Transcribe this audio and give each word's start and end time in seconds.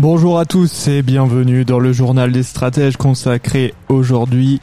Bonjour 0.00 0.38
à 0.38 0.44
tous 0.44 0.86
et 0.86 1.02
bienvenue 1.02 1.64
dans 1.64 1.80
le 1.80 1.92
journal 1.92 2.30
des 2.30 2.44
stratèges 2.44 2.96
consacré 2.96 3.74
aujourd'hui 3.88 4.60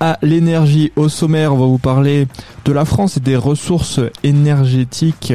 à 0.00 0.18
l'énergie. 0.22 0.90
Au 0.96 1.08
sommaire, 1.08 1.54
on 1.54 1.58
va 1.58 1.66
vous 1.66 1.78
parler 1.78 2.26
de 2.64 2.72
la 2.72 2.84
France 2.84 3.16
et 3.16 3.20
des 3.20 3.36
ressources 3.36 4.00
énergétiques, 4.24 5.34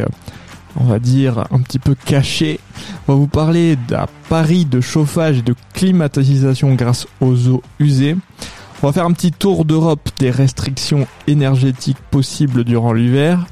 on 0.78 0.84
va 0.84 1.00
dire 1.00 1.46
un 1.52 1.62
petit 1.62 1.80
peu 1.80 1.96
cachées. 1.96 2.60
On 3.08 3.14
va 3.14 3.20
vous 3.20 3.28
parler 3.28 3.78
d'un 3.88 4.08
pari 4.28 4.66
de 4.66 4.82
chauffage 4.82 5.38
et 5.38 5.44
de 5.44 5.56
climatisation 5.74 6.74
grâce 6.74 7.08
aux 7.22 7.48
eaux 7.48 7.64
usées. 7.80 8.18
On 8.84 8.88
va 8.88 8.92
faire 8.92 9.06
un 9.06 9.14
petit 9.14 9.32
tour 9.32 9.64
d'Europe 9.64 10.10
des 10.20 10.30
restrictions 10.30 11.08
énergétiques 11.26 12.02
possibles 12.12 12.66
durant 12.66 12.92
l'hiver 12.92 13.46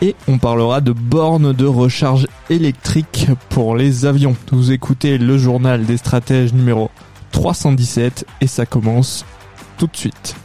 et 0.00 0.16
on 0.28 0.38
parlera 0.38 0.80
de 0.80 0.92
bornes 0.92 1.52
de 1.52 1.66
recharge 1.66 2.26
électrique 2.48 3.28
pour 3.50 3.76
les 3.76 4.06
avions. 4.06 4.36
Vous 4.50 4.72
écoutez 4.72 5.18
le 5.18 5.38
journal 5.38 5.84
des 5.84 5.96
stratèges 5.96 6.52
numéro 6.52 6.90
317 7.32 8.26
et 8.40 8.46
ça 8.46 8.66
commence 8.66 9.24
tout 9.76 9.86
de 9.86 9.96
suite. 9.96 10.36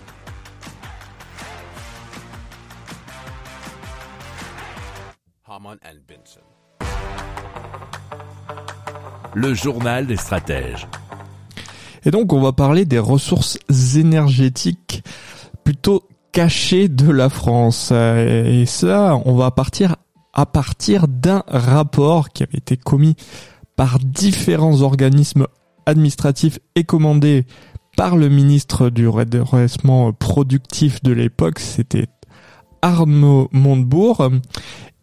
Le 9.34 9.54
journal 9.54 10.08
des 10.08 10.18
stratèges. 10.18 10.88
Et 12.06 12.12
donc 12.12 12.34
on 12.34 12.42
va 12.42 12.52
parler 12.52 12.86
des 12.86 13.00
ressources 13.00 13.58
énergétiques 13.96 15.04
plutôt 15.64 16.04
cachées 16.36 16.90
de 16.90 17.10
la 17.10 17.30
France. 17.30 17.94
Et 17.94 18.66
ça, 18.66 19.18
on 19.24 19.36
va 19.36 19.52
partir 19.52 19.96
à 20.34 20.46
partir 20.46 21.08
d'un 21.08 21.44
rapport 21.48 22.28
qui 22.28 22.44
avait 22.44 22.58
été 22.58 22.76
commis 22.76 23.16
par 23.78 24.00
différents 24.00 24.82
organismes 24.82 25.48
administratifs 25.86 26.60
et 26.76 26.84
commandé 26.84 27.46
par 27.96 28.18
le 28.18 28.28
ministre 28.28 28.90
du 28.90 29.08
redressement 29.08 30.12
productif 30.12 31.02
de 31.04 31.14
l'époque, 31.14 31.60
c'était 31.60 32.08
Arnaud 32.82 33.48
Montebourg. 33.54 34.30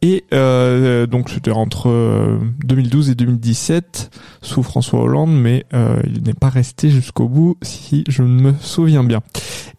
Et 0.03 0.25
euh, 0.35 1.07
donc 1.07 1.31
c'était 1.31 1.53
entre 1.53 2.41
2012 2.65 3.11
et 3.11 3.15
2017 3.15 4.11
sous 4.43 4.65
François 4.65 5.01
Hollande, 5.01 5.33
mais 5.33 5.65
euh, 5.75 6.03
il 6.05 6.25
n'est 6.25 6.35
pas 6.35 6.49
resté 6.49 6.91
jusqu'au 6.91 7.29
bout 7.29 7.57
si 7.63 8.03
je 8.09 8.25
me 8.25 8.53
souviens 8.61 9.05
bien. 9.05 9.21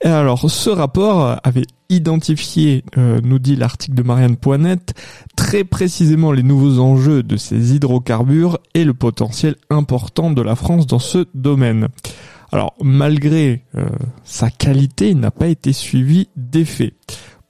Et 0.01 0.07
alors 0.07 0.49
ce 0.49 0.69
rapport 0.69 1.39
avait 1.43 1.65
identifié, 1.89 2.83
euh, 2.97 3.19
nous 3.23 3.39
dit 3.39 3.55
l'article 3.55 3.95
de 3.95 4.03
Marianne 4.03 4.37
Poinette, 4.37 4.93
très 5.35 5.63
précisément 5.63 6.31
les 6.31 6.43
nouveaux 6.43 6.79
enjeux 6.79 7.21
de 7.21 7.37
ces 7.37 7.75
hydrocarbures 7.75 8.59
et 8.73 8.83
le 8.83 8.93
potentiel 8.93 9.55
important 9.69 10.31
de 10.31 10.41
la 10.41 10.55
France 10.55 10.87
dans 10.87 10.99
ce 10.99 11.25
domaine. 11.33 11.89
Alors 12.51 12.73
malgré 12.81 13.63
euh, 13.75 13.87
sa 14.23 14.49
qualité, 14.49 15.09
il 15.09 15.19
n'a 15.19 15.31
pas 15.31 15.47
été 15.47 15.73
suivi 15.73 16.29
d'effet. 16.35 16.93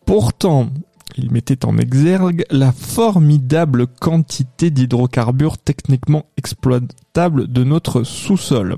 Pourtant, 0.06 0.70
il 1.18 1.32
mettait 1.32 1.66
en 1.66 1.78
exergue 1.78 2.46
la 2.50 2.72
formidable 2.72 3.88
quantité 3.88 4.70
d'hydrocarbures 4.70 5.58
techniquement 5.58 6.26
exploitables 6.38 7.48
de 7.48 7.64
notre 7.64 8.04
sous-sol. 8.04 8.78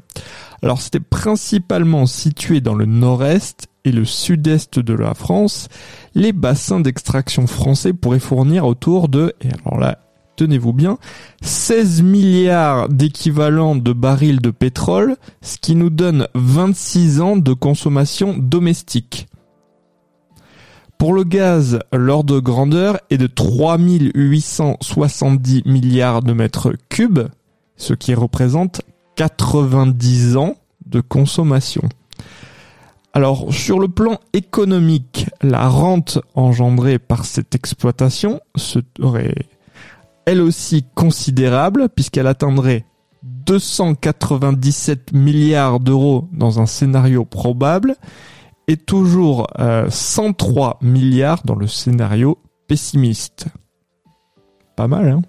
Alors 0.61 0.81
c'était 0.81 0.99
principalement 0.99 2.05
situé 2.05 2.61
dans 2.61 2.75
le 2.75 2.85
nord-est 2.85 3.67
et 3.85 3.91
le 3.91 4.05
sud-est 4.05 4.79
de 4.79 4.93
la 4.93 5.13
France. 5.13 5.69
Les 6.15 6.33
bassins 6.33 6.79
d'extraction 6.79 7.47
français 7.47 7.93
pourraient 7.93 8.19
fournir 8.19 8.65
autour 8.65 9.07
de, 9.07 9.33
et 9.41 9.49
alors 9.63 9.79
là, 9.79 9.99
tenez-vous 10.35 10.73
bien, 10.73 10.97
16 11.41 12.01
milliards 12.01 12.89
d'équivalents 12.89 13.75
de 13.75 13.93
barils 13.93 14.41
de 14.41 14.51
pétrole, 14.51 15.15
ce 15.41 15.57
qui 15.57 15.75
nous 15.75 15.89
donne 15.89 16.27
26 16.33 17.21
ans 17.21 17.37
de 17.37 17.53
consommation 17.53 18.35
domestique. 18.37 19.27
Pour 20.97 21.13
le 21.13 21.23
gaz, 21.23 21.79
l'ordre 21.93 22.35
de 22.35 22.39
grandeur 22.39 22.99
est 23.09 23.17
de 23.17 23.27
3870 23.27 25.63
milliards 25.65 26.23
de 26.23 26.33
mètres 26.33 26.73
cubes, 26.89 27.27
ce 27.75 27.93
qui 27.93 28.13
représente 28.13 28.81
90 29.15 30.37
ans 30.37 30.55
de 30.85 31.01
consommation. 31.01 31.81
Alors, 33.13 33.53
sur 33.53 33.79
le 33.79 33.87
plan 33.87 34.19
économique, 34.33 35.27
la 35.41 35.69
rente 35.69 36.19
engendrée 36.33 36.99
par 36.99 37.25
cette 37.25 37.55
exploitation 37.55 38.41
serait 38.55 39.47
elle 40.25 40.41
aussi 40.41 40.85
considérable 40.95 41.87
puisqu'elle 41.87 42.27
atteindrait 42.27 42.85
297 43.23 45.13
milliards 45.13 45.79
d'euros 45.79 46.27
dans 46.33 46.59
un 46.59 46.65
scénario 46.65 47.25
probable 47.25 47.95
et 48.67 48.77
toujours 48.77 49.47
euh, 49.59 49.89
103 49.89 50.79
milliards 50.81 51.43
dans 51.43 51.55
le 51.55 51.67
scénario 51.67 52.39
pessimiste. 52.67 53.47
Pas 54.75 54.87
mal, 54.87 55.07
hein 55.09 55.21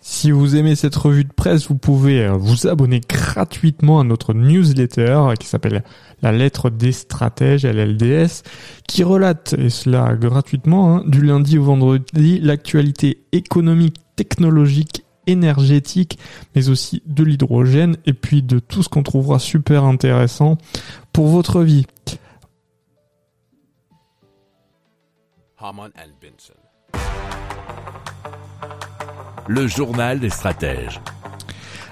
Si 0.00 0.30
vous 0.30 0.56
aimez 0.56 0.74
cette 0.74 0.96
revue 0.96 1.24
de 1.24 1.32
presse, 1.32 1.68
vous 1.68 1.78
pouvez 1.78 2.24
euh, 2.24 2.32
vous 2.32 2.66
abonner 2.66 3.00
gratuitement 3.00 4.00
à 4.00 4.04
notre 4.04 4.34
newsletter 4.34 5.34
qui 5.38 5.46
s'appelle 5.46 5.84
La 6.20 6.32
lettre 6.32 6.68
des 6.68 6.92
stratèges, 6.92 7.64
LLDS, 7.64 8.42
qui 8.88 9.04
relate, 9.04 9.54
et 9.58 9.70
cela 9.70 10.14
gratuitement, 10.14 10.96
hein, 10.96 11.04
du 11.06 11.22
lundi 11.22 11.58
au 11.58 11.64
vendredi, 11.64 12.40
l'actualité 12.40 13.24
économique, 13.32 13.96
technologique 14.16 15.03
énergétique, 15.26 16.18
mais 16.54 16.68
aussi 16.68 17.02
de 17.06 17.24
l'hydrogène 17.24 17.96
et 18.06 18.12
puis 18.12 18.42
de 18.42 18.58
tout 18.58 18.82
ce 18.82 18.88
qu'on 18.88 19.02
trouvera 19.02 19.38
super 19.38 19.84
intéressant 19.84 20.58
pour 21.12 21.28
votre 21.28 21.62
vie. 21.62 21.86
Le 29.48 29.66
journal 29.66 30.20
des 30.20 30.30
stratèges. 30.30 31.00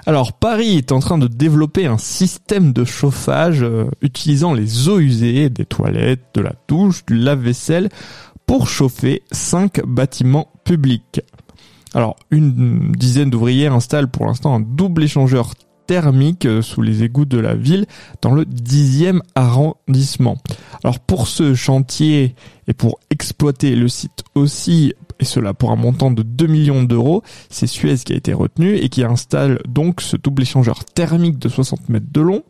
Alors 0.05 0.33
Paris 0.33 0.79
est 0.79 0.91
en 0.91 0.99
train 0.99 1.17
de 1.17 1.29
développer 1.29 1.87
un 1.87 1.97
système 1.97 2.73
de 2.73 2.85
chauffage 2.85 3.63
euh, 3.63 3.89
utilisant 4.01 4.53
les 4.53 4.89
eaux 4.89 4.99
usées 4.99 5.49
des 5.49 5.65
toilettes, 5.65 6.25
de 6.35 6.41
la 6.41 6.55
douche, 6.67 7.07
du 7.07 7.15
lave-vaisselle 7.15 7.89
pour 8.45 8.69
chauffer 8.69 9.23
cinq 9.31 9.81
bâtiments 9.87 10.53
publics. 10.65 11.21
Alors, 11.95 12.17
une 12.31 12.93
dizaine 12.93 13.31
d'ouvriers 13.31 13.67
installent 13.67 14.09
pour 14.09 14.27
l'instant 14.27 14.55
un 14.55 14.61
double 14.61 15.05
échangeur 15.05 15.53
thermique 15.87 16.47
euh, 16.47 16.63
sous 16.63 16.83
les 16.83 17.03
égouts 17.03 17.25
de 17.25 17.39
la 17.39 17.55
ville 17.55 17.87
dans 18.21 18.33
le 18.33 18.45
10e 18.45 19.21
arrondissement. 19.35 20.39
Alors 20.85 21.01
pour 21.01 21.29
ce 21.29 21.55
chantier 21.55 22.35
et 22.69 22.73
pour 22.73 22.99
exploiter 23.11 23.75
le 23.75 23.89
site 23.89 24.23
aussi, 24.35 24.95
et 25.19 25.25
cela 25.25 25.55
pour 25.55 25.71
un 25.71 25.77
montant 25.77 26.11
de 26.11 26.23
2 26.23 26.47
millions 26.47 26.83
d'euros, 26.83 27.23
c'est 27.51 27.67
Suez 27.67 27.97
qui 27.97 28.13
a 28.13 28.17
été 28.17 28.33
retenu 28.33 28.77
et 28.77 28.89
qui 28.89 29.05
installe 29.05 29.61
donc 29.69 30.01
ce 30.01 30.17
double 30.17 30.43
échangeur 30.43 30.85
thermique 30.85 31.39
de 31.39 31.49
60 31.49 31.89
mètres 31.89 32.07
de 32.11 32.21
long, 32.21 32.43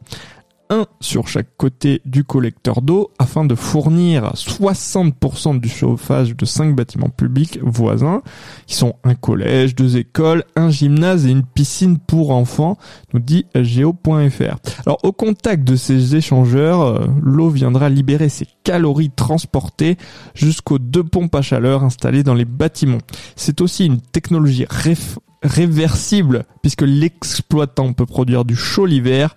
sur 1.01 1.29
chaque 1.29 1.57
côté 1.57 2.01
du 2.05 2.25
collecteur 2.25 2.83
d'eau 2.83 3.11
afin 3.19 3.45
de 3.45 3.55
fournir 3.55 4.33
60% 4.35 5.61
du 5.61 5.69
chauffage 5.69 6.37
de 6.37 6.45
cinq 6.45 6.75
bâtiments 6.75 7.09
publics 7.09 7.59
voisins 7.63 8.23
qui 8.67 8.77
sont 8.77 8.97
un 9.05 9.15
collège, 9.15 9.75
deux 9.75 9.97
écoles, 9.97 10.45
un 10.57 10.71
gymnase 10.71 11.27
et 11.27 11.31
une 11.31 11.45
piscine 11.45 11.99
pour 11.99 12.31
enfants, 12.31 12.79
nous 13.13 13.21
dit 13.21 13.47
geo.fr. 13.55 14.57
Alors 14.87 14.99
au 15.03 15.13
contact 15.13 15.65
de 15.65 15.77
ces 15.77 16.17
échangeurs, 16.17 16.83
euh, 16.83 17.07
l'eau 17.23 17.51
viendra 17.51 17.89
libérer 17.89 18.29
ses 18.29 18.47
calories 18.65 19.11
transportées 19.11 19.97
jusqu'aux 20.35 20.79
deux 20.79 21.05
pompes 21.05 21.35
à 21.35 21.43
chaleur 21.43 21.85
installées 21.85 22.23
dans 22.23 22.35
les 22.35 22.45
bâtiments. 22.45 22.99
C'est 23.37 23.61
aussi 23.61 23.87
une 23.87 24.01
technologie 24.01 24.67
réversible 25.43 26.45
puisque 26.63 26.83
l'exploitant 26.83 27.93
peut 27.93 28.07
produire 28.07 28.45
du 28.45 28.57
chaud 28.57 28.87
l'hiver 28.87 29.37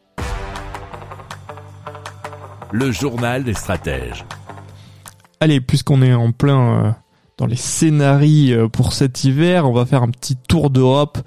Le 2.73 2.89
journal 2.89 3.43
des 3.43 3.53
stratèges. 3.53 4.23
Allez, 5.41 5.59
puisqu'on 5.59 6.01
est 6.01 6.13
en 6.13 6.31
plein 6.31 6.85
euh, 6.85 6.91
dans 7.37 7.45
les 7.45 7.57
scénarios 7.57 8.65
euh, 8.65 8.69
pour 8.69 8.93
cet 8.93 9.25
hiver, 9.25 9.69
on 9.69 9.73
va 9.73 9.85
faire 9.85 10.03
un 10.03 10.09
petit 10.09 10.37
tour 10.37 10.69
d'Europe 10.69 11.17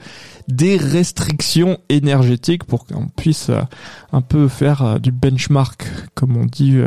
des 0.49 0.79
restrictions 0.79 1.79
énergétiques 1.91 2.64
pour 2.64 2.87
qu'on 2.87 3.08
puisse 3.08 3.50
euh, 3.50 3.61
un 4.12 4.23
peu 4.23 4.49
faire 4.49 4.99
du 5.00 5.12
benchmark, 5.12 5.87
comme 6.14 6.38
on 6.38 6.46
dit 6.46 6.79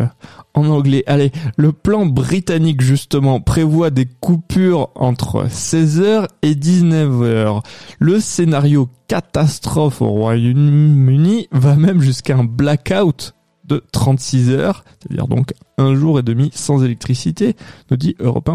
en 0.56 0.68
anglais. 0.70 1.04
Allez, 1.06 1.32
le 1.56 1.72
plan 1.72 2.08
britannique 2.08 2.82
justement 2.82 3.40
prévoit 3.40 3.92
des 3.92 4.08
coupures 4.08 4.90
entre 4.96 5.46
16h 5.46 6.28
et 6.42 6.56
19h. 6.56 7.62
Le 8.00 8.20
scénario 8.20 8.90
catastrophe 9.08 10.02
au 10.02 10.10
Royaume-Uni 10.10 11.48
va 11.52 11.76
même 11.76 12.02
jusqu'à 12.02 12.38
un 12.38 12.44
blackout 12.44 13.36
de 13.68 13.84
36 13.92 14.52
heures, 14.52 14.84
c'est-à-dire 15.00 15.28
donc 15.28 15.54
un 15.78 15.94
jour 15.94 16.18
et 16.20 16.24
demi 16.24 16.50
sans 16.54 16.84
électricité, 16.84 17.56
nous 17.92 17.98
dit 17.98 18.16
europe 18.20 18.50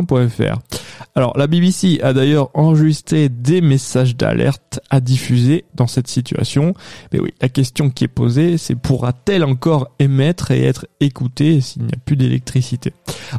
Alors 1.15 1.37
la 1.37 1.47
BBC 1.47 2.01
a 2.03 2.13
d'ailleurs 2.13 2.51
enregistré 2.55 3.29
des 3.29 3.61
messages 3.61 4.17
d'alerte 4.17 4.81
à 4.91 5.01
diffuser 5.01 5.65
dans 5.75 5.87
cette 5.87 6.09
situation. 6.09 6.75
Mais 7.13 7.21
oui, 7.21 7.33
la 7.41 7.49
question 7.49 7.91
qui 7.91 8.05
est 8.05 8.09
posée, 8.09 8.59
c'est 8.59 8.75
pourra-t-elle 8.75 9.45
encore 9.45 9.89
émettre 9.99 10.51
et 10.51 10.65
être 10.65 10.87
écoutée 11.01 11.61
s'il 11.61 11.83
n'y 11.83 11.93
a 11.93 11.99
plus 12.05 12.17
d'électricité? 12.17 12.93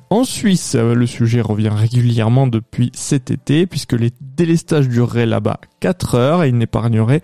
En 0.10 0.24
Suisse, 0.24 0.76
le 0.76 1.06
sujet 1.06 1.42
revient 1.42 1.72
régulièrement 1.74 2.48
depuis 2.48 2.92
cet 2.94 3.32
été, 3.32 3.68
puisque 3.68 3.94
les 3.94 4.12
délestages 4.22 4.88
dureraient 4.88 5.26
là-bas 5.26 5.60
4 5.82 6.16
heures 6.16 6.44
et 6.44 6.50
ils 6.50 6.58
n'épargneraient 6.58 7.22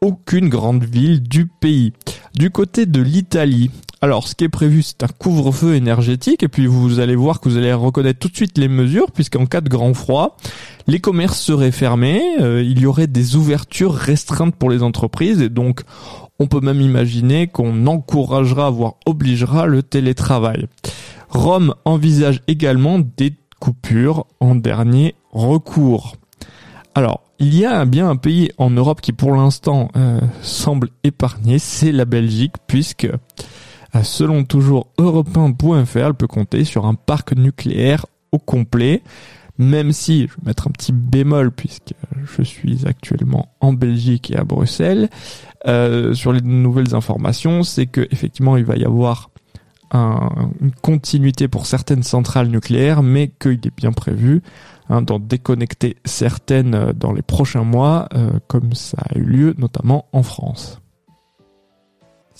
aucune 0.00 0.48
grande 0.48 0.84
ville 0.84 1.22
du 1.22 1.46
pays. 1.46 1.92
Du 2.34 2.50
côté 2.50 2.86
de 2.86 3.00
l'Italie, 3.00 3.70
alors 4.00 4.28
ce 4.28 4.34
qui 4.34 4.44
est 4.44 4.48
prévu 4.48 4.82
c'est 4.82 5.02
un 5.02 5.08
couvre-feu 5.08 5.74
énergétique 5.74 6.42
et 6.42 6.48
puis 6.48 6.66
vous 6.66 7.00
allez 7.00 7.16
voir 7.16 7.40
que 7.40 7.48
vous 7.48 7.56
allez 7.56 7.72
reconnaître 7.72 8.20
tout 8.20 8.28
de 8.28 8.36
suite 8.36 8.56
les 8.56 8.68
mesures 8.68 9.10
puisqu'en 9.10 9.46
cas 9.46 9.60
de 9.60 9.68
grand 9.68 9.92
froid, 9.94 10.36
les 10.86 11.00
commerces 11.00 11.40
seraient 11.40 11.72
fermés, 11.72 12.22
euh, 12.40 12.62
il 12.62 12.80
y 12.80 12.86
aurait 12.86 13.08
des 13.08 13.34
ouvertures 13.34 13.94
restreintes 13.94 14.54
pour 14.54 14.70
les 14.70 14.82
entreprises 14.82 15.42
et 15.42 15.48
donc 15.48 15.82
on 16.38 16.46
peut 16.46 16.60
même 16.60 16.80
imaginer 16.80 17.48
qu'on 17.48 17.86
encouragera 17.86 18.70
voire 18.70 18.94
obligera 19.04 19.66
le 19.66 19.82
télétravail. 19.82 20.66
Rome 21.28 21.74
envisage 21.84 22.40
également 22.46 23.00
des 23.00 23.34
coupures 23.58 24.26
en 24.38 24.54
dernier 24.54 25.14
recours. 25.32 26.16
Alors, 26.98 27.22
il 27.38 27.56
y 27.56 27.64
a 27.64 27.84
bien 27.84 28.10
un 28.10 28.16
pays 28.16 28.50
en 28.58 28.70
Europe 28.70 29.00
qui 29.00 29.12
pour 29.12 29.32
l'instant 29.32 29.88
euh, 29.94 30.18
semble 30.42 30.88
épargné, 31.04 31.60
c'est 31.60 31.92
la 31.92 32.04
Belgique, 32.04 32.54
puisque 32.66 33.04
euh, 33.04 34.02
selon 34.02 34.42
toujours 34.42 34.88
europe 34.98 35.28
elle 35.94 36.14
peut 36.14 36.26
compter 36.26 36.64
sur 36.64 36.86
un 36.86 36.94
parc 36.94 37.36
nucléaire 37.36 38.04
au 38.32 38.40
complet, 38.40 39.04
même 39.58 39.92
si, 39.92 40.22
je 40.22 40.26
vais 40.26 40.46
mettre 40.46 40.66
un 40.66 40.72
petit 40.72 40.90
bémol 40.90 41.52
puisque 41.52 41.94
je 42.36 42.42
suis 42.42 42.84
actuellement 42.84 43.54
en 43.60 43.72
Belgique 43.72 44.32
et 44.32 44.36
à 44.36 44.42
Bruxelles, 44.42 45.08
euh, 45.68 46.14
sur 46.14 46.32
les 46.32 46.40
nouvelles 46.40 46.96
informations, 46.96 47.62
c'est 47.62 47.86
que 47.86 48.08
effectivement 48.10 48.56
il 48.56 48.64
va 48.64 48.74
y 48.74 48.84
avoir 48.84 49.30
une 49.94 50.72
continuité 50.82 51.48
pour 51.48 51.64
certaines 51.64 52.02
centrales 52.02 52.48
nucléaires, 52.48 53.02
mais 53.02 53.28
qu'il 53.40 53.52
est 53.52 53.74
bien 53.74 53.92
prévu 53.92 54.42
hein, 54.88 55.02
d'en 55.02 55.18
déconnecter 55.18 55.96
certaines 56.04 56.74
euh, 56.74 56.92
dans 56.92 57.12
les 57.12 57.22
prochains 57.22 57.64
mois, 57.64 58.08
euh, 58.14 58.30
comme 58.46 58.74
ça 58.74 58.98
a 59.08 59.18
eu 59.18 59.22
lieu 59.22 59.54
notamment 59.58 60.06
en 60.12 60.22
France. 60.22 60.80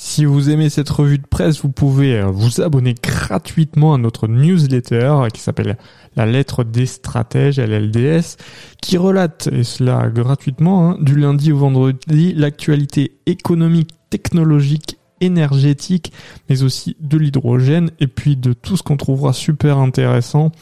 Si 0.01 0.25
vous 0.25 0.49
aimez 0.49 0.71
cette 0.71 0.91
revue 0.91 1.19
de 1.19 1.27
presse, 1.27 1.61
vous 1.63 1.71
pouvez 1.71 2.21
euh, 2.21 2.27
vous 2.27 2.61
abonner 2.61 2.95
gratuitement 2.95 3.95
à 3.95 3.99
notre 3.99 4.29
newsletter 4.29 5.27
qui 5.35 5.41
s'appelle 5.41 5.77
La 6.15 6.25
lettre 6.25 6.63
des 6.63 6.87
stratèges, 6.87 7.59
LLDS, 7.59 8.37
qui 8.81 8.97
relate, 8.97 9.49
et 9.51 9.65
cela 9.65 10.09
gratuitement, 10.09 10.91
hein, 10.91 10.99
du 11.01 11.17
lundi 11.17 11.51
au 11.51 11.59
vendredi, 11.59 12.33
l'actualité 12.33 13.19
économique, 13.27 13.91
technologique 14.09 14.99
énergétique, 15.21 16.13
mais 16.49 16.63
aussi 16.63 16.97
de 17.01 17.19
l'hydrogène 17.19 17.91
et 17.99 18.07
puis 18.07 18.37
de 18.37 18.53
tout 18.53 18.77
ce 18.77 18.85
qu'on 18.85 18.97
trouvera 18.97 19.33
super 19.33 19.79
intéressant 19.79 20.53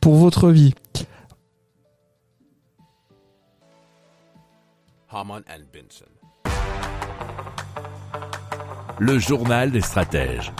pour 0.00 0.16
votre 0.16 0.50
vie. 0.50 0.74
Le 8.98 9.18
journal 9.18 9.70
des 9.70 9.82
stratèges. 9.82 10.52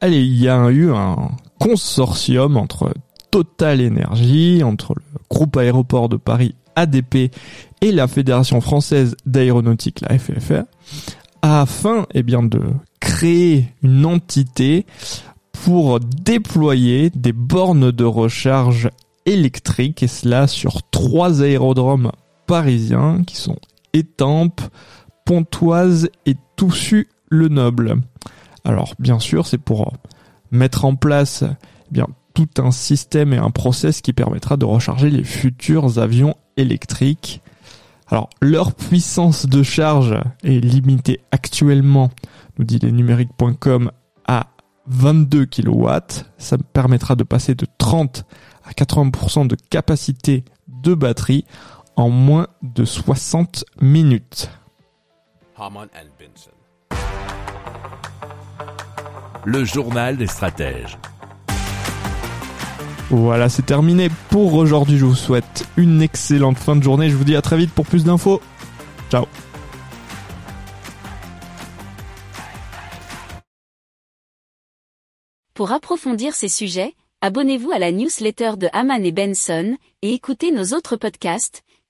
Allez, 0.00 0.24
il 0.24 0.40
y 0.40 0.48
a 0.48 0.70
eu 0.70 0.90
un 0.92 1.30
consortium 1.60 2.56
entre 2.56 2.94
Total 3.30 3.86
Energy, 3.86 4.62
entre 4.64 4.94
le 4.94 5.02
groupe 5.28 5.58
aéroport 5.58 6.08
de 6.08 6.16
Paris 6.16 6.54
ADP 6.74 7.30
et 7.82 7.92
la 7.92 8.08
Fédération 8.08 8.62
française 8.62 9.14
d'aéronautique, 9.26 10.00
la 10.00 10.18
FFR, 10.18 10.62
afin 11.42 12.06
eh 12.14 12.22
bien, 12.22 12.42
de 12.42 12.62
créer 13.00 13.74
une 13.82 14.06
entité 14.06 14.86
pour 15.52 16.00
déployer 16.00 17.10
des 17.10 17.32
bornes 17.32 17.90
de 17.90 18.04
recharge 18.04 18.88
électriques, 19.26 20.02
et 20.02 20.08
cela 20.08 20.46
sur 20.46 20.82
trois 20.90 21.42
aérodromes 21.42 22.10
parisiens 22.46 23.22
qui 23.26 23.36
sont 23.36 23.58
Étampes, 23.92 24.60
Pontoise 25.24 26.08
et 26.26 26.36
Toussus-le-Noble. 26.56 27.96
Alors 28.64 28.94
bien 28.98 29.18
sûr, 29.18 29.46
c'est 29.46 29.58
pour 29.58 29.92
mettre 30.50 30.84
en 30.84 30.94
place 30.94 31.44
eh 31.44 31.92
bien 31.92 32.06
tout 32.34 32.48
un 32.58 32.70
système 32.70 33.32
et 33.32 33.38
un 33.38 33.50
process 33.50 34.02
qui 34.02 34.12
permettra 34.12 34.56
de 34.56 34.66
recharger 34.66 35.10
les 35.10 35.24
futurs 35.24 35.98
avions 35.98 36.34
électriques 36.56 37.42
alors, 38.08 38.30
leur 38.40 38.74
puissance 38.74 39.46
de 39.46 39.62
charge 39.64 40.14
est 40.44 40.60
limitée 40.60 41.20
actuellement, 41.32 42.10
nous 42.58 42.64
dit 42.64 42.78
les 42.78 42.92
numériques.com, 42.92 43.90
à 44.28 44.46
22 44.86 45.46
kW. 45.46 45.88
Ça 46.38 46.56
me 46.56 46.62
permettra 46.62 47.16
de 47.16 47.24
passer 47.24 47.56
de 47.56 47.66
30 47.78 48.24
à 48.64 48.70
80% 48.70 49.48
de 49.48 49.56
capacité 49.70 50.44
de 50.68 50.94
batterie 50.94 51.44
en 51.96 52.10
moins 52.10 52.46
de 52.62 52.84
60 52.84 53.64
minutes. 53.80 54.50
Le 59.44 59.64
journal 59.64 60.16
des 60.16 60.26
stratèges. 60.26 60.98
Voilà, 63.10 63.48
c'est 63.48 63.64
terminé 63.64 64.08
pour 64.30 64.54
aujourd'hui. 64.54 64.98
Je 64.98 65.04
vous 65.04 65.14
souhaite 65.14 65.66
une 65.76 66.02
excellente 66.02 66.58
fin 66.58 66.76
de 66.76 66.82
journée. 66.82 67.08
Je 67.08 67.16
vous 67.16 67.24
dis 67.24 67.36
à 67.36 67.42
très 67.42 67.56
vite 67.56 67.72
pour 67.72 67.86
plus 67.86 68.04
d'infos. 68.04 68.40
Ciao. 69.10 69.26
Pour 75.54 75.72
approfondir 75.72 76.34
ces 76.34 76.48
sujets, 76.48 76.94
abonnez-vous 77.22 77.70
à 77.70 77.78
la 77.78 77.92
newsletter 77.92 78.58
de 78.58 78.68
Haman 78.72 79.02
et 79.04 79.12
Benson 79.12 79.76
et 80.02 80.12
écoutez 80.12 80.50
nos 80.50 80.76
autres 80.76 80.96
podcasts 80.96 81.62